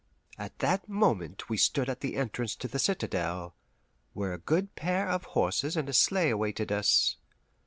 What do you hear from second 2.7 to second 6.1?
citadel, where a good pair of horses and a